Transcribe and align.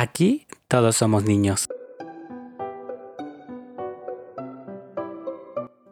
Aquí 0.00 0.46
todos 0.68 0.94
somos 0.94 1.24
niños. 1.24 1.66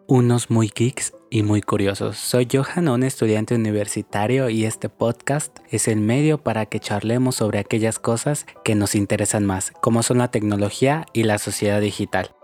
Unos 0.06 0.48
muy 0.48 0.70
geeks 0.72 1.12
y 1.28 1.42
muy 1.42 1.60
curiosos. 1.60 2.16
Soy 2.16 2.46
Johan, 2.48 2.86
un 2.86 3.02
estudiante 3.02 3.56
universitario 3.56 4.48
y 4.48 4.64
este 4.64 4.88
podcast 4.88 5.58
es 5.72 5.88
el 5.88 5.98
medio 5.98 6.38
para 6.38 6.66
que 6.66 6.78
charlemos 6.78 7.34
sobre 7.34 7.58
aquellas 7.58 7.98
cosas 7.98 8.46
que 8.62 8.76
nos 8.76 8.94
interesan 8.94 9.44
más, 9.44 9.72
como 9.80 10.04
son 10.04 10.18
la 10.18 10.30
tecnología 10.30 11.04
y 11.12 11.24
la 11.24 11.38
sociedad 11.38 11.80
digital. 11.80 12.35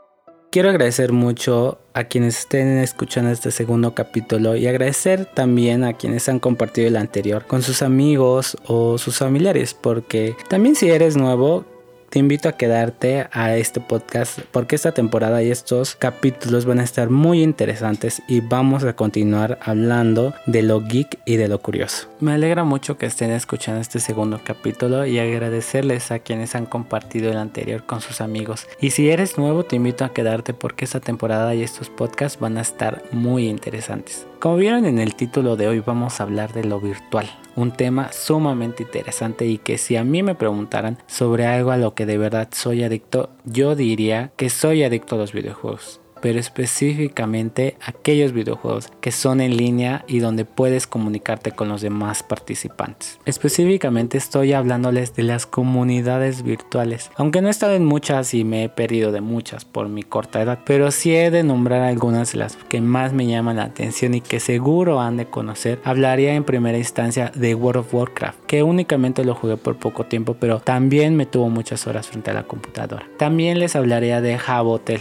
Quiero 0.52 0.68
agradecer 0.68 1.12
mucho 1.12 1.78
a 1.94 2.04
quienes 2.04 2.40
estén 2.40 2.76
escuchando 2.76 3.30
este 3.30 3.50
segundo 3.50 3.94
capítulo 3.94 4.54
y 4.54 4.66
agradecer 4.66 5.24
también 5.24 5.82
a 5.82 5.94
quienes 5.94 6.28
han 6.28 6.40
compartido 6.40 6.88
el 6.88 6.96
anterior 6.96 7.46
con 7.46 7.62
sus 7.62 7.80
amigos 7.80 8.58
o 8.66 8.98
sus 8.98 9.16
familiares, 9.16 9.72
porque 9.72 10.36
también 10.50 10.74
si 10.74 10.90
eres 10.90 11.16
nuevo, 11.16 11.64
te 12.12 12.18
invito 12.18 12.50
a 12.50 12.52
quedarte 12.52 13.26
a 13.32 13.56
este 13.56 13.80
podcast 13.80 14.40
porque 14.50 14.76
esta 14.76 14.92
temporada 14.92 15.42
y 15.42 15.50
estos 15.50 15.96
capítulos 15.96 16.66
van 16.66 16.78
a 16.78 16.84
estar 16.84 17.08
muy 17.08 17.42
interesantes 17.42 18.20
y 18.28 18.42
vamos 18.42 18.84
a 18.84 18.94
continuar 18.94 19.58
hablando 19.62 20.34
de 20.44 20.60
lo 20.60 20.82
geek 20.82 21.20
y 21.24 21.36
de 21.36 21.48
lo 21.48 21.62
curioso. 21.62 22.08
Me 22.20 22.34
alegra 22.34 22.64
mucho 22.64 22.98
que 22.98 23.06
estén 23.06 23.30
escuchando 23.30 23.80
este 23.80 23.98
segundo 23.98 24.42
capítulo 24.44 25.06
y 25.06 25.18
agradecerles 25.18 26.10
a 26.10 26.18
quienes 26.18 26.54
han 26.54 26.66
compartido 26.66 27.30
el 27.30 27.38
anterior 27.38 27.86
con 27.86 28.02
sus 28.02 28.20
amigos. 28.20 28.66
Y 28.78 28.90
si 28.90 29.08
eres 29.08 29.38
nuevo 29.38 29.64
te 29.64 29.76
invito 29.76 30.04
a 30.04 30.12
quedarte 30.12 30.52
porque 30.52 30.84
esta 30.84 31.00
temporada 31.00 31.54
y 31.54 31.62
estos 31.62 31.88
podcasts 31.88 32.38
van 32.38 32.58
a 32.58 32.60
estar 32.60 33.02
muy 33.12 33.48
interesantes. 33.48 34.26
Como 34.42 34.56
vieron 34.56 34.86
en 34.86 34.98
el 34.98 35.14
título 35.14 35.54
de 35.54 35.68
hoy 35.68 35.78
vamos 35.78 36.18
a 36.18 36.24
hablar 36.24 36.52
de 36.52 36.64
lo 36.64 36.80
virtual, 36.80 37.30
un 37.54 37.70
tema 37.70 38.10
sumamente 38.10 38.82
interesante 38.82 39.46
y 39.46 39.58
que 39.58 39.78
si 39.78 39.94
a 39.94 40.02
mí 40.02 40.24
me 40.24 40.34
preguntaran 40.34 40.98
sobre 41.06 41.46
algo 41.46 41.70
a 41.70 41.76
lo 41.76 41.94
que 41.94 42.06
de 42.06 42.18
verdad 42.18 42.48
soy 42.50 42.82
adicto, 42.82 43.30
yo 43.44 43.76
diría 43.76 44.32
que 44.36 44.50
soy 44.50 44.82
adicto 44.82 45.14
a 45.14 45.18
los 45.18 45.32
videojuegos 45.32 46.01
pero 46.22 46.38
específicamente 46.38 47.76
aquellos 47.84 48.32
videojuegos 48.32 48.88
que 49.00 49.12
son 49.12 49.42
en 49.42 49.56
línea 49.56 50.04
y 50.06 50.20
donde 50.20 50.46
puedes 50.46 50.86
comunicarte 50.86 51.52
con 51.52 51.68
los 51.68 51.82
demás 51.82 52.22
participantes. 52.22 53.18
Específicamente 53.26 54.16
estoy 54.16 54.54
hablándoles 54.54 55.14
de 55.14 55.24
las 55.24 55.44
comunidades 55.44 56.42
virtuales, 56.42 57.10
aunque 57.16 57.42
no 57.42 57.48
he 57.48 57.50
estado 57.50 57.74
en 57.74 57.84
muchas 57.84 58.32
y 58.32 58.44
me 58.44 58.64
he 58.64 58.68
perdido 58.68 59.12
de 59.12 59.20
muchas 59.20 59.64
por 59.64 59.88
mi 59.88 60.04
corta 60.04 60.40
edad, 60.40 60.60
pero 60.64 60.90
sí 60.92 61.14
he 61.14 61.30
de 61.30 61.42
nombrar 61.42 61.82
algunas 61.82 62.32
de 62.32 62.38
las 62.38 62.56
que 62.56 62.80
más 62.80 63.12
me 63.12 63.26
llaman 63.26 63.56
la 63.56 63.64
atención 63.64 64.14
y 64.14 64.20
que 64.20 64.40
seguro 64.40 65.00
han 65.00 65.16
de 65.16 65.26
conocer. 65.26 65.80
Hablaría 65.84 66.34
en 66.34 66.44
primera 66.44 66.78
instancia 66.78 67.32
de 67.34 67.54
World 67.54 67.80
of 67.80 67.94
Warcraft, 67.94 68.38
que 68.46 68.62
únicamente 68.62 69.24
lo 69.24 69.34
jugué 69.34 69.56
por 69.56 69.76
poco 69.76 70.06
tiempo, 70.06 70.36
pero 70.38 70.60
también 70.60 71.16
me 71.16 71.26
tuvo 71.26 71.48
muchas 71.48 71.86
horas 71.88 72.06
frente 72.06 72.30
a 72.30 72.34
la 72.34 72.44
computadora. 72.44 73.06
También 73.18 73.58
les 73.58 73.74
hablaría 73.74 74.20
de 74.20 74.38
Hotel 74.46 75.00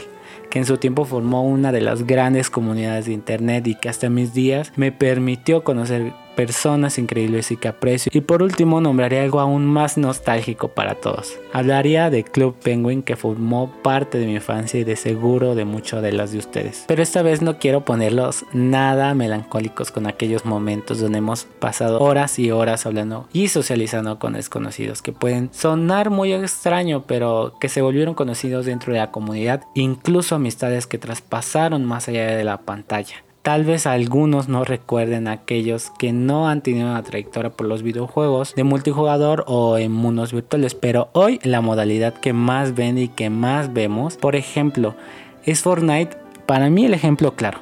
que 0.51 0.59
en 0.59 0.65
su 0.65 0.77
tiempo 0.77 1.05
formó 1.05 1.43
una 1.43 1.71
de 1.71 1.81
las 1.81 2.05
grandes 2.05 2.51
comunidades 2.51 3.05
de 3.05 3.13
internet 3.13 3.65
y 3.65 3.75
que 3.75 3.89
hasta 3.89 4.09
mis 4.09 4.33
días 4.33 4.73
me 4.75 4.91
permitió 4.91 5.63
conocer 5.63 6.13
personas 6.35 6.97
increíbles 6.97 7.51
y 7.51 7.57
que 7.57 7.67
aprecio. 7.67 8.11
Y 8.13 8.21
por 8.21 8.43
último 8.43 8.81
nombraría 8.81 9.23
algo 9.23 9.39
aún 9.39 9.65
más 9.65 9.97
nostálgico 9.97 10.69
para 10.69 10.95
todos. 10.95 11.37
Hablaría 11.53 12.09
de 12.09 12.23
Club 12.23 12.55
Penguin 12.55 13.03
que 13.03 13.15
formó 13.15 13.71
parte 13.83 14.17
de 14.17 14.25
mi 14.25 14.35
infancia 14.35 14.79
y 14.79 14.83
de 14.83 14.95
seguro 14.95 15.55
de 15.55 15.65
muchos 15.65 16.01
de 16.01 16.11
las 16.11 16.31
de 16.31 16.39
ustedes. 16.39 16.85
Pero 16.87 17.03
esta 17.03 17.21
vez 17.21 17.41
no 17.41 17.59
quiero 17.59 17.85
ponerlos 17.85 18.45
nada 18.53 19.13
melancólicos 19.13 19.91
con 19.91 20.07
aquellos 20.07 20.45
momentos 20.45 20.99
donde 20.99 21.19
hemos 21.19 21.45
pasado 21.59 21.99
horas 21.99 22.39
y 22.39 22.51
horas 22.51 22.85
hablando 22.85 23.27
y 23.33 23.47
socializando 23.49 24.19
con 24.19 24.33
desconocidos 24.33 25.01
que 25.01 25.11
pueden 25.11 25.49
sonar 25.53 26.09
muy 26.09 26.33
extraño 26.33 27.03
pero 27.07 27.53
que 27.59 27.69
se 27.69 27.81
volvieron 27.81 28.15
conocidos 28.15 28.65
dentro 28.65 28.93
de 28.93 28.99
la 28.99 29.11
comunidad, 29.11 29.63
incluso 29.73 30.35
amistades 30.35 30.87
que 30.87 30.97
traspasaron 30.97 31.85
más 31.85 32.07
allá 32.07 32.35
de 32.35 32.43
la 32.43 32.61
pantalla. 32.61 33.23
Tal 33.41 33.65
vez 33.65 33.87
algunos 33.87 34.49
no 34.49 34.63
recuerden 34.65 35.27
a 35.27 35.31
aquellos 35.31 35.91
que 35.97 36.13
no 36.13 36.47
han 36.47 36.61
tenido 36.61 36.91
una 36.91 37.01
trayectoria 37.01 37.49
por 37.49 37.65
los 37.65 37.81
videojuegos 37.81 38.53
de 38.53 38.63
multijugador 38.63 39.45
o 39.47 39.79
en 39.79 39.91
mundos 39.91 40.31
virtuales, 40.31 40.75
pero 40.75 41.09
hoy 41.13 41.39
la 41.41 41.61
modalidad 41.61 42.13
que 42.13 42.33
más 42.33 42.75
ven 42.75 42.99
y 42.99 43.07
que 43.07 43.31
más 43.31 43.73
vemos, 43.73 44.15
por 44.15 44.35
ejemplo, 44.35 44.95
es 45.43 45.61
Fortnite. 45.61 46.17
Para 46.45 46.69
mí 46.69 46.85
el 46.85 46.93
ejemplo 46.93 47.35
claro, 47.35 47.61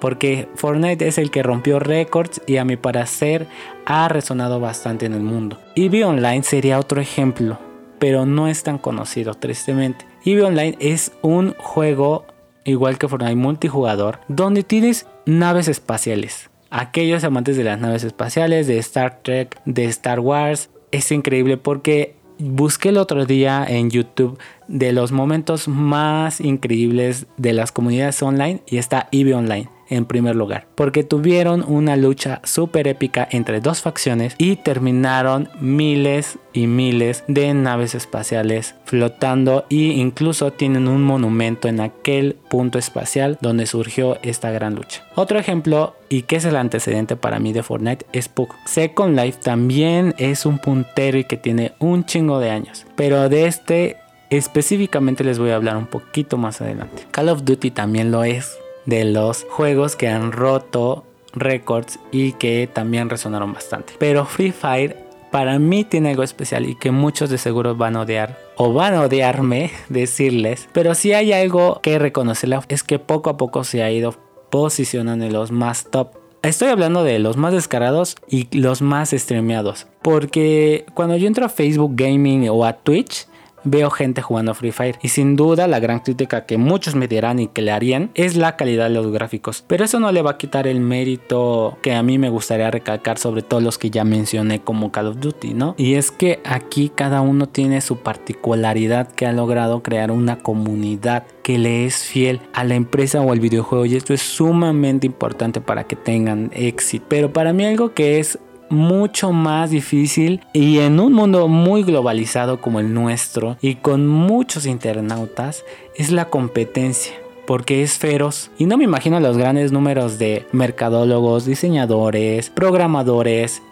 porque 0.00 0.48
Fortnite 0.56 1.06
es 1.06 1.18
el 1.18 1.30
que 1.30 1.44
rompió 1.44 1.78
récords 1.78 2.42
y 2.48 2.56
a 2.56 2.64
mi 2.64 2.76
parecer 2.76 3.46
ha 3.86 4.08
resonado 4.08 4.58
bastante 4.58 5.06
en 5.06 5.12
el 5.12 5.22
mundo. 5.22 5.56
EVE 5.76 6.04
Online 6.04 6.42
sería 6.42 6.80
otro 6.80 7.00
ejemplo, 7.00 7.60
pero 8.00 8.26
no 8.26 8.48
es 8.48 8.64
tan 8.64 8.78
conocido 8.78 9.34
tristemente. 9.34 10.04
EVE 10.24 10.42
Online 10.42 10.76
es 10.80 11.12
un 11.22 11.54
juego 11.58 12.26
igual 12.64 12.98
que 12.98 13.08
Fortnite 13.08 13.36
multijugador, 13.36 14.20
donde 14.28 14.62
tienes 14.62 15.06
naves 15.26 15.68
espaciales. 15.68 16.50
Aquellos 16.70 17.24
amantes 17.24 17.56
de 17.56 17.64
las 17.64 17.78
naves 17.78 18.04
espaciales, 18.04 18.66
de 18.66 18.78
Star 18.78 19.20
Trek, 19.22 19.60
de 19.66 19.84
Star 19.86 20.20
Wars, 20.20 20.70
es 20.90 21.12
increíble 21.12 21.56
porque 21.56 22.16
busqué 22.38 22.88
el 22.88 22.98
otro 22.98 23.26
día 23.26 23.64
en 23.68 23.90
YouTube 23.90 24.38
de 24.68 24.92
los 24.92 25.12
momentos 25.12 25.68
más 25.68 26.40
increíbles 26.40 27.26
de 27.36 27.52
las 27.52 27.72
comunidades 27.72 28.22
online 28.22 28.62
y 28.66 28.78
está 28.78 29.08
EVE 29.12 29.34
Online 29.34 29.68
en 29.92 30.06
primer 30.06 30.34
lugar, 30.36 30.66
porque 30.74 31.04
tuvieron 31.04 31.64
una 31.66 31.96
lucha 31.96 32.40
súper 32.44 32.88
épica 32.88 33.28
entre 33.30 33.60
dos 33.60 33.82
facciones 33.82 34.34
y 34.38 34.56
terminaron 34.56 35.48
miles 35.60 36.38
y 36.52 36.66
miles 36.66 37.24
de 37.28 37.52
naves 37.54 37.94
espaciales 37.94 38.74
flotando 38.84 39.64
e 39.70 39.74
incluso 39.74 40.52
tienen 40.52 40.88
un 40.88 41.02
monumento 41.02 41.68
en 41.68 41.80
aquel 41.80 42.36
punto 42.48 42.78
espacial 42.78 43.38
donde 43.40 43.66
surgió 43.66 44.18
esta 44.22 44.50
gran 44.50 44.74
lucha. 44.74 45.04
Otro 45.14 45.38
ejemplo 45.38 45.94
y 46.08 46.22
que 46.22 46.36
es 46.36 46.44
el 46.44 46.56
antecedente 46.56 47.16
para 47.16 47.38
mí 47.38 47.52
de 47.52 47.62
Fortnite 47.62 48.06
es 48.12 48.28
Puck. 48.28 48.54
Second 48.66 49.18
Life 49.18 49.40
también 49.42 50.14
es 50.18 50.46
un 50.46 50.58
puntero 50.58 51.18
y 51.18 51.24
que 51.24 51.36
tiene 51.36 51.72
un 51.78 52.04
chingo 52.04 52.38
de 52.38 52.50
años, 52.50 52.86
pero 52.96 53.28
de 53.28 53.46
este 53.46 53.96
específicamente 54.30 55.24
les 55.24 55.38
voy 55.38 55.50
a 55.50 55.56
hablar 55.56 55.76
un 55.76 55.86
poquito 55.86 56.38
más 56.38 56.62
adelante. 56.62 57.06
Call 57.10 57.28
of 57.28 57.44
Duty 57.44 57.70
también 57.70 58.10
lo 58.10 58.24
es 58.24 58.58
de 58.86 59.04
los 59.04 59.44
juegos 59.50 59.96
que 59.96 60.08
han 60.08 60.32
roto 60.32 61.04
récords 61.32 61.98
y 62.10 62.32
que 62.32 62.68
también 62.72 63.10
resonaron 63.10 63.52
bastante. 63.52 63.94
Pero 63.98 64.26
Free 64.26 64.52
Fire 64.52 64.96
para 65.30 65.58
mí 65.58 65.84
tiene 65.84 66.10
algo 66.10 66.22
especial 66.22 66.66
y 66.66 66.74
que 66.74 66.90
muchos 66.90 67.30
de 67.30 67.38
seguro 67.38 67.74
van 67.74 67.96
a 67.96 68.02
odiar 68.02 68.38
o 68.56 68.72
van 68.72 68.94
a 68.94 69.02
odiarme 69.02 69.70
decirles. 69.88 70.68
Pero 70.72 70.94
si 70.94 71.12
hay 71.14 71.32
algo 71.32 71.80
que 71.82 71.98
reconocerle 71.98 72.58
es 72.68 72.82
que 72.82 72.98
poco 72.98 73.30
a 73.30 73.36
poco 73.36 73.64
se 73.64 73.82
ha 73.82 73.90
ido 73.90 74.14
posicionando 74.50 75.24
en 75.24 75.32
los 75.32 75.50
más 75.50 75.86
top. 75.90 76.10
Estoy 76.42 76.68
hablando 76.68 77.04
de 77.04 77.18
los 77.18 77.36
más 77.36 77.52
descarados 77.52 78.16
y 78.28 78.48
los 78.56 78.82
más 78.82 79.10
streameados. 79.10 79.86
Porque 80.02 80.84
cuando 80.92 81.16
yo 81.16 81.28
entro 81.28 81.46
a 81.46 81.48
Facebook 81.48 81.92
Gaming 81.94 82.48
o 82.50 82.64
a 82.64 82.74
Twitch, 82.74 83.26
veo 83.64 83.90
gente 83.90 84.22
jugando 84.22 84.54
Free 84.54 84.72
Fire. 84.72 84.98
Y 85.02 85.08
sin 85.08 85.36
duda 85.36 85.66
la 85.66 85.80
gran 85.80 86.00
crítica 86.00 86.46
que 86.46 86.58
muchos 86.58 86.94
me 86.94 87.08
dirán 87.08 87.38
y 87.38 87.48
que 87.48 87.62
le 87.62 87.72
harían 87.72 88.10
es 88.14 88.36
la 88.36 88.56
calidad 88.56 88.88
de 88.88 88.94
los 88.94 89.10
gráficos. 89.12 89.64
Pero 89.66 89.84
eso 89.84 90.00
no 90.00 90.12
le 90.12 90.22
va 90.22 90.32
a 90.32 90.38
quitar 90.38 90.66
el 90.66 90.80
mérito 90.80 91.78
que 91.82 91.94
a 91.94 92.02
mí 92.02 92.18
me 92.18 92.30
gustaría 92.30 92.70
recalcar 92.70 93.18
sobre 93.18 93.42
todos 93.42 93.62
los 93.62 93.78
que 93.78 93.90
ya 93.90 94.04
mencioné 94.04 94.60
como 94.60 94.92
Call 94.92 95.08
of 95.08 95.20
Duty 95.20 95.54
no 95.54 95.74
y 95.76 95.94
es 95.94 96.10
que 96.10 96.40
aquí 96.44 96.90
cada 96.94 97.20
uno 97.20 97.48
tiene 97.48 97.80
su 97.80 97.98
particularidad 97.98 99.08
que 99.08 99.26
ha 99.26 99.32
logrado 99.32 99.82
crear 99.82 100.10
una 100.10 100.38
comunidad 100.38 101.24
que 101.42 101.58
le 101.58 101.86
es 101.86 102.04
fiel 102.04 102.40
a 102.52 102.64
la 102.64 102.74
empresa 102.74 103.20
o 103.20 103.32
al 103.32 103.40
videojuego. 103.40 103.84
Y 103.86 103.96
esto 103.96 104.14
es 104.14 104.22
sumamente 104.22 105.06
importante 105.06 105.60
para 105.60 105.84
que 105.84 105.96
tengan 105.96 106.50
éxito. 106.54 107.06
Pero 107.08 107.32
para 107.32 107.52
mí 107.52 107.64
algo 107.64 107.92
que 107.92 108.20
es 108.20 108.38
mucho 108.72 109.32
más 109.32 109.70
difícil 109.70 110.40
y 110.52 110.78
en 110.78 110.98
un 110.98 111.12
mundo 111.12 111.46
muy 111.46 111.84
globalizado 111.84 112.60
como 112.60 112.80
el 112.80 112.92
nuestro 112.92 113.56
y 113.60 113.76
con 113.76 114.06
muchos 114.06 114.66
internautas 114.66 115.64
es 115.94 116.10
la 116.10 116.30
competencia 116.30 117.12
porque 117.46 117.82
es 117.82 117.98
feroz. 117.98 118.50
Y 118.58 118.66
no 118.66 118.78
me 118.78 118.84
imagino 118.84 119.20
los 119.20 119.36
grandes 119.36 119.72
números 119.72 120.18
de 120.18 120.46
mercadólogos, 120.52 121.44
diseñadores, 121.44 122.50
programadores, 122.50 123.62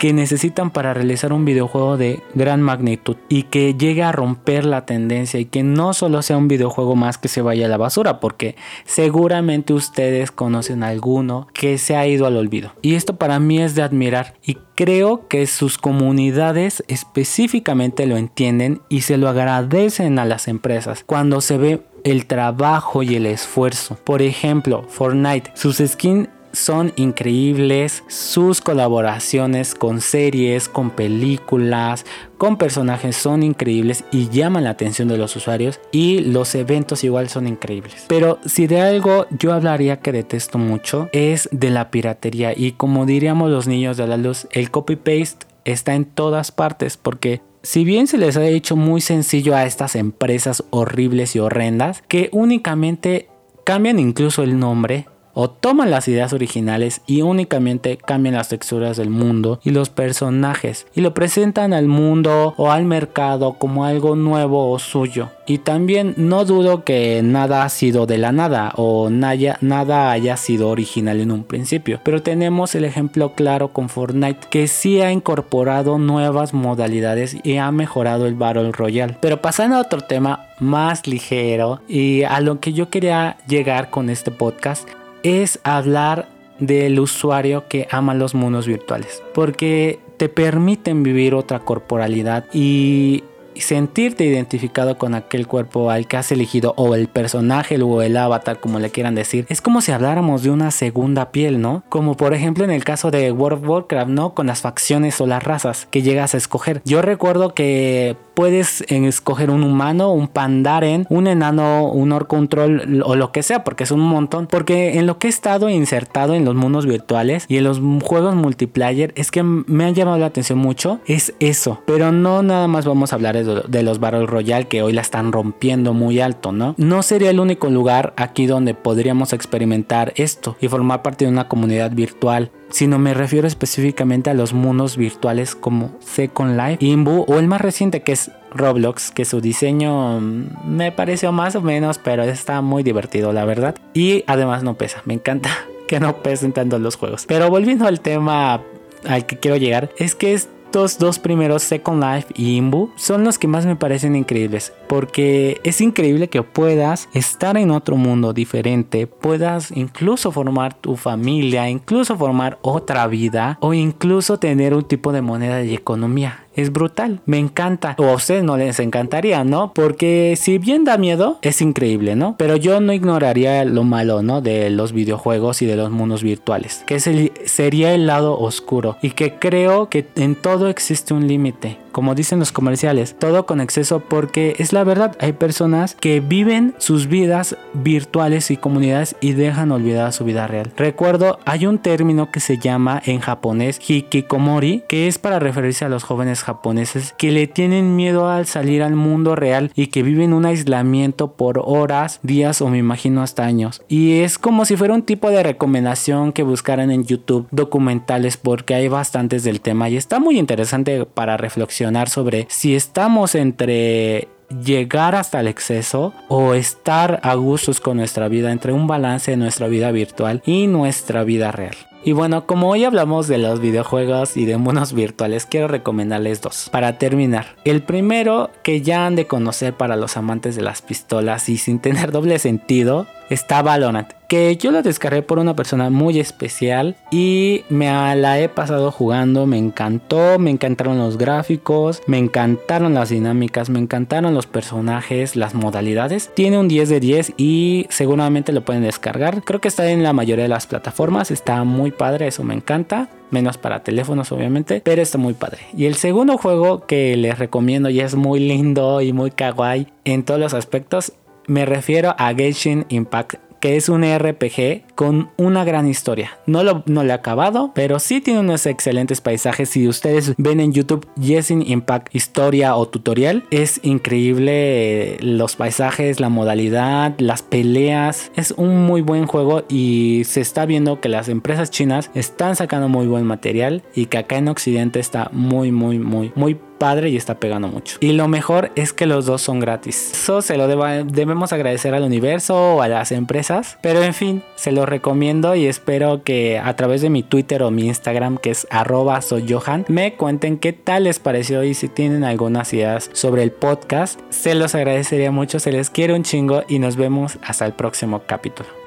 que 0.00 0.14
necesitan 0.14 0.70
para 0.70 0.94
realizar 0.94 1.30
un 1.34 1.44
videojuego 1.44 1.98
de 1.98 2.22
gran 2.32 2.62
magnitud 2.62 3.18
y 3.28 3.42
que 3.42 3.74
llegue 3.74 4.02
a 4.02 4.12
romper 4.12 4.64
la 4.64 4.86
tendencia 4.86 5.38
y 5.38 5.44
que 5.44 5.62
no 5.62 5.92
solo 5.92 6.22
sea 6.22 6.38
un 6.38 6.48
videojuego 6.48 6.96
más 6.96 7.18
que 7.18 7.28
se 7.28 7.42
vaya 7.42 7.66
a 7.66 7.68
la 7.68 7.76
basura, 7.76 8.18
porque 8.18 8.56
seguramente 8.86 9.74
ustedes 9.74 10.30
conocen 10.30 10.84
alguno 10.84 11.48
que 11.52 11.76
se 11.76 11.96
ha 11.96 12.06
ido 12.06 12.24
al 12.26 12.38
olvido. 12.38 12.72
Y 12.80 12.94
esto 12.94 13.16
para 13.16 13.38
mí 13.40 13.60
es 13.60 13.74
de 13.74 13.82
admirar 13.82 14.36
y 14.42 14.56
creo 14.74 15.28
que 15.28 15.46
sus 15.46 15.76
comunidades 15.76 16.82
específicamente 16.88 18.06
lo 18.06 18.16
entienden 18.16 18.80
y 18.88 19.02
se 19.02 19.18
lo 19.18 19.28
agradecen 19.28 20.18
a 20.18 20.24
las 20.24 20.48
empresas 20.48 21.04
cuando 21.04 21.42
se 21.42 21.58
ve 21.58 21.82
el 22.04 22.24
trabajo 22.24 23.02
y 23.02 23.16
el 23.16 23.26
esfuerzo. 23.26 23.98
Por 24.02 24.22
ejemplo, 24.22 24.86
Fortnite, 24.88 25.50
sus 25.52 25.76
skins 25.86 26.30
son 26.52 26.92
increíbles, 26.96 28.02
sus 28.08 28.60
colaboraciones 28.60 29.74
con 29.74 30.00
series, 30.00 30.68
con 30.68 30.90
películas, 30.90 32.04
con 32.38 32.56
personajes 32.56 33.16
son 33.16 33.42
increíbles 33.42 34.04
y 34.10 34.28
llaman 34.28 34.64
la 34.64 34.70
atención 34.70 35.08
de 35.08 35.18
los 35.18 35.36
usuarios 35.36 35.80
y 35.92 36.20
los 36.20 36.54
eventos 36.54 37.04
igual 37.04 37.28
son 37.28 37.46
increíbles. 37.46 38.06
Pero 38.08 38.38
si 38.44 38.66
de 38.66 38.80
algo 38.80 39.26
yo 39.30 39.52
hablaría 39.52 40.00
que 40.00 40.12
detesto 40.12 40.58
mucho 40.58 41.08
es 41.12 41.48
de 41.52 41.70
la 41.70 41.90
piratería 41.90 42.52
y 42.56 42.72
como 42.72 43.06
diríamos 43.06 43.50
los 43.50 43.66
niños 43.66 43.96
de 43.96 44.06
la 44.06 44.16
luz, 44.16 44.48
el 44.52 44.70
copy 44.70 44.96
paste 44.96 45.46
está 45.64 45.94
en 45.94 46.04
todas 46.04 46.52
partes 46.52 46.96
porque 46.96 47.42
si 47.62 47.84
bien 47.84 48.06
se 48.06 48.16
les 48.16 48.36
ha 48.36 48.46
hecho 48.46 48.74
muy 48.76 49.00
sencillo 49.00 49.54
a 49.54 49.66
estas 49.66 49.94
empresas 49.94 50.64
horribles 50.70 51.36
y 51.36 51.40
horrendas 51.40 52.02
que 52.08 52.30
únicamente 52.32 53.28
cambian 53.64 53.98
incluso 53.98 54.42
el 54.42 54.58
nombre 54.58 55.06
o 55.40 55.48
toman 55.48 55.90
las 55.90 56.06
ideas 56.06 56.34
originales 56.34 57.00
y 57.06 57.22
únicamente 57.22 57.96
cambian 57.96 58.34
las 58.34 58.50
texturas 58.50 58.98
del 58.98 59.08
mundo 59.08 59.58
y 59.64 59.70
los 59.70 59.88
personajes 59.88 60.86
y 60.94 61.00
lo 61.00 61.14
presentan 61.14 61.72
al 61.72 61.86
mundo 61.86 62.52
o 62.58 62.70
al 62.70 62.84
mercado 62.84 63.54
como 63.54 63.86
algo 63.86 64.16
nuevo 64.16 64.70
o 64.70 64.78
suyo. 64.78 65.30
Y 65.46 65.56
también 65.56 66.12
no 66.18 66.44
dudo 66.44 66.84
que 66.84 67.22
nada 67.24 67.64
ha 67.64 67.70
sido 67.70 68.04
de 68.04 68.18
la 68.18 68.32
nada 68.32 68.72
o 68.76 69.08
nada, 69.08 70.10
haya 70.10 70.36
sido 70.36 70.68
original 70.68 71.20
en 71.20 71.30
un 71.30 71.44
principio. 71.44 72.00
Pero 72.04 72.22
tenemos 72.22 72.74
el 72.74 72.84
ejemplo 72.84 73.32
claro 73.32 73.72
con 73.72 73.88
Fortnite 73.88 74.46
que 74.50 74.68
sí 74.68 75.00
ha 75.00 75.10
incorporado 75.10 75.98
nuevas 75.98 76.52
modalidades 76.52 77.38
y 77.42 77.56
ha 77.56 77.72
mejorado 77.72 78.26
el 78.26 78.34
Battle 78.34 78.72
Royale. 78.72 79.16
Pero 79.22 79.40
pasando 79.40 79.76
a 79.76 79.80
otro 79.80 80.02
tema 80.02 80.48
más 80.58 81.06
ligero 81.06 81.80
y 81.88 82.24
a 82.24 82.40
lo 82.42 82.60
que 82.60 82.74
yo 82.74 82.90
quería 82.90 83.38
llegar 83.48 83.88
con 83.88 84.10
este 84.10 84.30
podcast 84.30 84.86
es 85.22 85.60
hablar 85.64 86.28
del 86.58 87.00
usuario 87.00 87.66
que 87.68 87.88
ama 87.90 88.14
los 88.14 88.34
mundos 88.34 88.66
virtuales. 88.66 89.22
Porque 89.34 89.98
te 90.16 90.28
permiten 90.28 91.02
vivir 91.02 91.34
otra 91.34 91.60
corporalidad 91.60 92.44
y 92.52 93.24
sentirte 93.60 94.24
identificado 94.24 94.98
con 94.98 95.14
aquel 95.14 95.46
cuerpo 95.46 95.90
al 95.90 96.06
que 96.06 96.16
has 96.16 96.32
elegido 96.32 96.74
o 96.76 96.94
el 96.94 97.08
personaje 97.08 97.80
o 97.80 98.02
el 98.02 98.16
avatar 98.16 98.60
como 98.60 98.78
le 98.78 98.90
quieran 98.90 99.14
decir 99.14 99.46
es 99.48 99.60
como 99.60 99.80
si 99.80 99.92
habláramos 99.92 100.42
de 100.42 100.50
una 100.50 100.70
segunda 100.70 101.30
piel 101.30 101.60
no 101.60 101.82
como 101.88 102.16
por 102.16 102.34
ejemplo 102.34 102.64
en 102.64 102.70
el 102.70 102.84
caso 102.84 103.10
de 103.10 103.30
World 103.32 103.64
of 103.64 103.68
Warcraft 103.68 104.10
no 104.10 104.34
con 104.34 104.46
las 104.46 104.60
facciones 104.60 105.20
o 105.20 105.26
las 105.26 105.42
razas 105.42 105.86
que 105.90 106.02
llegas 106.02 106.34
a 106.34 106.38
escoger 106.38 106.82
yo 106.84 107.02
recuerdo 107.02 107.54
que 107.54 108.16
puedes 108.40 108.82
escoger 108.88 109.50
un 109.50 109.62
humano, 109.62 110.14
un 110.14 110.26
pandaren, 110.26 111.06
un 111.10 111.26
enano, 111.26 111.90
un 111.92 112.10
orc 112.10 112.26
control 112.26 113.02
o 113.04 113.14
lo 113.14 113.32
que 113.32 113.42
sea, 113.42 113.64
porque 113.64 113.84
es 113.84 113.90
un 113.90 114.00
montón. 114.00 114.46
Porque 114.46 114.98
en 114.98 115.06
lo 115.06 115.18
que 115.18 115.26
he 115.26 115.30
estado 115.30 115.68
insertado 115.68 116.34
en 116.34 116.46
los 116.46 116.54
mundos 116.54 116.86
virtuales 116.86 117.44
y 117.48 117.58
en 117.58 117.64
los 117.64 117.82
juegos 118.02 118.34
multiplayer 118.34 119.12
es 119.14 119.30
que 119.30 119.42
me 119.42 119.84
han 119.84 119.94
llamado 119.94 120.16
la 120.16 120.24
atención 120.24 120.58
mucho, 120.58 121.00
es 121.04 121.34
eso. 121.38 121.82
Pero 121.86 122.12
no 122.12 122.42
nada 122.42 122.66
más 122.66 122.86
vamos 122.86 123.12
a 123.12 123.16
hablar 123.16 123.36
de, 123.36 123.44
los 123.82 124.00
Battle 124.00 124.26
Royale 124.26 124.68
que 124.68 124.82
hoy 124.82 124.92
la 124.92 125.02
están 125.02 125.32
rompiendo 125.32 125.94
muy 125.94 126.20
alto, 126.20 126.52
¿no? 126.52 126.74
No 126.76 127.02
sería 127.02 127.30
el 127.30 127.40
único 127.40 127.68
lugar 127.68 128.12
aquí 128.16 128.46
donde 128.46 128.74
podríamos 128.74 129.32
experimentar 129.32 130.12
esto 130.16 130.56
y 130.60 130.68
formar 130.68 131.02
parte 131.02 131.24
de 131.24 131.30
una 131.30 131.48
comunidad 131.48 131.92
virtual 131.92 132.50
sino 132.70 132.98
me 132.98 133.14
refiero 133.14 133.46
específicamente 133.46 134.30
a 134.30 134.34
los 134.34 134.52
mundos 134.52 134.96
virtuales 134.96 135.54
como 135.54 135.90
Second 136.00 136.56
Life, 136.56 136.84
Imbu 136.84 137.24
o 137.26 137.38
el 137.38 137.46
más 137.46 137.60
reciente 137.60 138.02
que 138.02 138.12
es 138.12 138.30
Roblox, 138.52 139.10
que 139.10 139.24
su 139.24 139.40
diseño 139.40 140.20
mm, 140.20 140.46
me 140.66 140.92
pareció 140.92 141.32
más 141.32 141.56
o 141.56 141.60
menos, 141.60 141.98
pero 141.98 142.22
está 142.22 142.60
muy 142.60 142.82
divertido, 142.82 143.32
la 143.32 143.44
verdad. 143.44 143.74
Y 143.94 144.24
además 144.26 144.62
no 144.62 144.74
pesa, 144.74 145.02
me 145.04 145.14
encanta 145.14 145.50
que 145.88 146.00
no 146.00 146.22
pesen 146.22 146.52
tanto 146.52 146.78
los 146.78 146.96
juegos. 146.96 147.24
Pero 147.26 147.50
volviendo 147.50 147.86
al 147.86 148.00
tema 148.00 148.62
al 149.06 149.26
que 149.26 149.38
quiero 149.38 149.56
llegar, 149.56 149.90
es 149.96 150.14
que 150.14 150.34
es 150.34 150.48
estos 150.70 150.98
dos 150.98 151.18
primeros, 151.18 151.64
Second 151.64 152.00
Life 152.00 152.32
y 152.36 152.54
Imbu, 152.54 152.90
son 152.94 153.24
los 153.24 153.40
que 153.40 153.48
más 153.48 153.66
me 153.66 153.74
parecen 153.74 154.14
increíbles. 154.14 154.72
Porque 154.88 155.60
es 155.64 155.80
increíble 155.80 156.28
que 156.28 156.44
puedas 156.44 157.08
estar 157.12 157.56
en 157.56 157.72
otro 157.72 157.96
mundo 157.96 158.32
diferente, 158.32 159.08
puedas 159.08 159.72
incluso 159.72 160.30
formar 160.30 160.74
tu 160.74 160.94
familia, 160.94 161.68
incluso 161.68 162.16
formar 162.16 162.60
otra 162.62 163.08
vida 163.08 163.58
o 163.60 163.74
incluso 163.74 164.38
tener 164.38 164.72
un 164.72 164.84
tipo 164.84 165.10
de 165.10 165.22
moneda 165.22 165.60
y 165.64 165.74
economía 165.74 166.44
es 166.54 166.72
brutal, 166.72 167.20
me 167.26 167.38
encanta. 167.38 167.94
O 167.98 168.04
a 168.04 168.14
ustedes 168.14 168.42
no 168.42 168.56
les 168.56 168.80
encantaría, 168.80 169.44
¿no? 169.44 169.72
Porque 169.74 170.34
si 170.36 170.58
bien 170.58 170.84
da 170.84 170.98
miedo, 170.98 171.38
es 171.42 171.62
increíble, 171.62 172.16
¿no? 172.16 172.36
Pero 172.38 172.56
yo 172.56 172.80
no 172.80 172.92
ignoraría 172.92 173.64
lo 173.64 173.84
malo, 173.84 174.22
¿no? 174.22 174.40
De 174.40 174.70
los 174.70 174.92
videojuegos 174.92 175.62
y 175.62 175.66
de 175.66 175.76
los 175.76 175.90
mundos 175.90 176.22
virtuales, 176.22 176.84
que 176.86 177.00
sería 177.00 177.94
el 177.94 178.06
lado 178.06 178.38
oscuro 178.38 178.96
y 179.02 179.10
que 179.10 179.34
creo 179.34 179.88
que 179.88 180.06
en 180.16 180.34
todo 180.34 180.68
existe 180.68 181.14
un 181.14 181.26
límite 181.26 181.78
como 181.92 182.14
dicen 182.14 182.38
los 182.38 182.52
comerciales, 182.52 183.16
todo 183.18 183.46
con 183.46 183.60
exceso 183.60 184.00
porque 184.00 184.54
es 184.58 184.72
la 184.72 184.84
verdad, 184.84 185.16
hay 185.20 185.32
personas 185.32 185.94
que 185.94 186.20
viven 186.20 186.74
sus 186.78 187.06
vidas 187.08 187.56
virtuales 187.74 188.50
y 188.50 188.56
comunidades 188.56 189.16
y 189.20 189.32
dejan 189.32 189.72
olvidada 189.72 190.12
su 190.12 190.24
vida 190.24 190.46
real. 190.46 190.72
Recuerdo, 190.76 191.38
hay 191.44 191.66
un 191.66 191.78
término 191.78 192.30
que 192.30 192.40
se 192.40 192.58
llama 192.58 193.02
en 193.04 193.20
japonés 193.20 193.80
hikikomori, 193.86 194.84
que 194.88 195.08
es 195.08 195.18
para 195.18 195.38
referirse 195.38 195.84
a 195.84 195.88
los 195.88 196.04
jóvenes 196.04 196.42
japoneses 196.42 197.14
que 197.18 197.32
le 197.32 197.46
tienen 197.46 197.96
miedo 197.96 198.28
al 198.28 198.46
salir 198.46 198.82
al 198.82 198.94
mundo 198.94 199.36
real 199.36 199.72
y 199.74 199.88
que 199.88 200.02
viven 200.02 200.32
un 200.32 200.46
aislamiento 200.46 201.32
por 201.32 201.62
horas, 201.64 202.20
días 202.22 202.60
o 202.60 202.68
me 202.68 202.78
imagino 202.78 203.22
hasta 203.22 203.44
años. 203.44 203.82
Y 203.88 204.20
es 204.20 204.38
como 204.38 204.64
si 204.64 204.76
fuera 204.76 204.94
un 204.94 205.02
tipo 205.02 205.30
de 205.30 205.42
recomendación 205.42 206.32
que 206.32 206.42
buscaran 206.42 206.90
en 206.90 207.04
YouTube 207.04 207.48
documentales 207.50 208.36
porque 208.36 208.74
hay 208.74 208.88
bastantes 208.88 209.44
del 209.44 209.60
tema 209.60 209.88
y 209.88 209.96
está 209.96 210.20
muy 210.20 210.38
interesante 210.38 211.06
para 211.06 211.36
reflexionar 211.36 211.79
sobre 212.08 212.46
si 212.50 212.74
estamos 212.74 213.34
entre 213.34 214.28
llegar 214.64 215.14
hasta 215.14 215.40
el 215.40 215.48
exceso 215.48 216.12
o 216.28 216.54
estar 216.54 217.20
a 217.22 217.34
gustos 217.34 217.80
con 217.80 217.96
nuestra 217.96 218.28
vida, 218.28 218.52
entre 218.52 218.72
un 218.72 218.86
balance 218.86 219.30
de 219.30 219.36
nuestra 219.36 219.68
vida 219.68 219.90
virtual 219.92 220.42
y 220.44 220.66
nuestra 220.66 221.24
vida 221.24 221.52
real. 221.52 221.76
Y 222.02 222.12
bueno, 222.12 222.46
como 222.46 222.70
hoy 222.70 222.84
hablamos 222.84 223.28
de 223.28 223.36
los 223.36 223.60
videojuegos 223.60 224.38
y 224.38 224.46
de 224.46 224.56
mundos 224.56 224.94
virtuales, 224.94 225.44
quiero 225.44 225.68
recomendarles 225.68 226.40
dos. 226.40 226.70
Para 226.72 226.96
terminar, 226.96 227.56
el 227.64 227.82
primero 227.82 228.50
que 228.62 228.80
ya 228.80 229.04
han 229.04 229.16
de 229.16 229.26
conocer 229.26 229.74
para 229.74 229.96
los 229.96 230.16
amantes 230.16 230.56
de 230.56 230.62
las 230.62 230.80
pistolas 230.80 231.50
y 231.50 231.58
sin 231.58 231.78
tener 231.78 232.10
doble 232.10 232.38
sentido, 232.38 233.06
está 233.30 233.62
Valorant 233.62 234.20
que 234.30 234.56
yo 234.56 234.70
lo 234.70 234.80
descargué 234.82 235.22
por 235.22 235.40
una 235.40 235.56
persona 235.56 235.90
muy 235.90 236.20
especial 236.20 236.94
y 237.10 237.64
me 237.68 237.86
la 238.14 238.38
he 238.38 238.48
pasado 238.48 238.92
jugando, 238.92 239.44
me 239.44 239.58
encantó, 239.58 240.38
me 240.38 240.50
encantaron 240.50 240.98
los 240.98 241.18
gráficos, 241.18 242.00
me 242.06 242.18
encantaron 242.18 242.94
las 242.94 243.08
dinámicas, 243.08 243.70
me 243.70 243.80
encantaron 243.80 244.32
los 244.32 244.46
personajes, 244.46 245.34
las 245.34 245.54
modalidades. 245.54 246.30
Tiene 246.32 246.58
un 246.58 246.68
10 246.68 246.88
de 246.90 247.00
10 247.00 247.32
y 247.38 247.86
seguramente 247.90 248.52
lo 248.52 248.64
pueden 248.64 248.84
descargar. 248.84 249.42
Creo 249.42 249.60
que 249.60 249.66
está 249.66 249.90
en 249.90 250.04
la 250.04 250.12
mayoría 250.12 250.44
de 250.44 250.48
las 250.48 250.68
plataformas, 250.68 251.32
está 251.32 251.64
muy 251.64 251.90
padre, 251.90 252.28
eso 252.28 252.44
me 252.44 252.54
encanta 252.54 253.08
menos 253.30 253.58
para 253.58 253.84
teléfonos 253.84 254.32
obviamente, 254.32 254.82
pero 254.84 255.02
está 255.02 255.18
muy 255.18 255.34
padre. 255.34 255.60
Y 255.76 255.86
el 255.86 255.94
segundo 255.94 256.36
juego 256.36 256.86
que 256.86 257.16
les 257.16 257.38
recomiendo 257.38 257.88
y 257.88 258.00
es 258.00 258.16
muy 258.16 258.40
lindo 258.40 259.00
y 259.00 259.12
muy 259.12 259.30
kawaii 259.30 259.86
en 260.04 260.24
todos 260.24 260.40
los 260.40 260.54
aspectos, 260.54 261.12
me 261.50 261.66
refiero 261.66 262.14
a 262.16 262.32
Genshin 262.32 262.86
Impact 262.90 263.34
que 263.58 263.76
es 263.76 263.88
un 263.90 264.02
RPG 264.02 264.94
con 264.94 265.30
una 265.36 265.64
gran 265.64 265.86
historia. 265.86 266.38
No 266.46 266.64
lo, 266.64 266.82
no 266.86 267.02
he 267.02 267.12
acabado, 267.12 267.72
pero 267.74 267.98
sí 267.98 268.22
tiene 268.22 268.40
unos 268.40 268.64
excelentes 268.64 269.20
paisajes. 269.20 269.68
Si 269.68 269.86
ustedes 269.86 270.34
ven 270.38 270.60
en 270.60 270.72
YouTube 270.72 271.06
Jessin 271.20 271.62
Impact 271.66 272.14
historia 272.14 272.74
o 272.76 272.88
tutorial, 272.88 273.44
es 273.50 273.80
increíble 273.82 275.18
los 275.20 275.56
paisajes, 275.56 276.20
la 276.20 276.30
modalidad, 276.30 277.14
las 277.18 277.42
peleas. 277.42 278.32
Es 278.34 278.52
un 278.52 278.86
muy 278.86 279.02
buen 279.02 279.26
juego 279.26 279.64
y 279.68 280.22
se 280.24 280.40
está 280.40 280.64
viendo 280.64 281.00
que 281.00 281.10
las 281.10 281.28
empresas 281.28 281.70
chinas 281.70 282.10
están 282.14 282.56
sacando 282.56 282.88
muy 282.88 283.06
buen 283.06 283.26
material 283.26 283.82
y 283.94 284.06
que 284.06 284.18
acá 284.18 284.38
en 284.38 284.48
Occidente 284.48 285.00
está 285.00 285.28
muy, 285.32 285.70
muy, 285.70 285.98
muy, 285.98 286.32
muy 286.34 286.58
padre 286.80 287.10
y 287.10 287.16
está 287.16 287.38
pegando 287.38 287.68
mucho. 287.68 287.98
Y 288.00 288.12
lo 288.12 288.26
mejor 288.26 288.72
es 288.74 288.92
que 288.92 289.06
los 289.06 289.26
dos 289.26 289.42
son 289.42 289.60
gratis. 289.60 290.10
Eso 290.12 290.42
se 290.42 290.56
lo 290.56 290.66
debemos 290.66 291.52
agradecer 291.52 291.94
al 291.94 292.02
universo 292.02 292.76
o 292.76 292.82
a 292.82 292.88
las 292.88 293.12
empresas. 293.12 293.78
Pero 293.82 294.02
en 294.02 294.14
fin, 294.14 294.42
se 294.56 294.72
lo 294.72 294.86
recomiendo 294.86 295.54
y 295.54 295.66
espero 295.66 296.24
que 296.24 296.58
a 296.58 296.74
través 296.76 297.02
de 297.02 297.10
mi 297.10 297.22
Twitter 297.22 297.62
o 297.62 297.70
mi 297.70 297.86
Instagram, 297.86 298.38
que 298.38 298.50
es 298.50 298.66
arroba 298.70 299.20
soy 299.20 299.46
Johan, 299.48 299.84
me 299.88 300.14
cuenten 300.14 300.58
qué 300.58 300.72
tal 300.72 301.04
les 301.04 301.18
pareció 301.18 301.62
y 301.62 301.74
si 301.74 301.88
tienen 301.88 302.24
algunas 302.24 302.72
ideas 302.72 303.10
sobre 303.12 303.42
el 303.42 303.52
podcast. 303.52 304.18
Se 304.30 304.54
los 304.54 304.74
agradecería 304.74 305.30
mucho, 305.30 305.60
se 305.60 305.72
les 305.72 305.90
quiere 305.90 306.14
un 306.14 306.22
chingo 306.22 306.64
y 306.66 306.78
nos 306.78 306.96
vemos 306.96 307.38
hasta 307.42 307.66
el 307.66 307.74
próximo 307.74 308.22
capítulo. 308.26 308.79